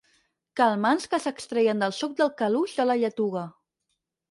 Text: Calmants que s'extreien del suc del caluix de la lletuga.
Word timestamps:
Calmants 0.61 1.05
que 1.11 1.19
s'extreien 1.25 1.85
del 1.85 1.95
suc 1.99 2.17
del 2.23 2.33
caluix 2.41 2.75
de 2.81 2.89
la 2.91 2.99
lletuga. 3.05 3.47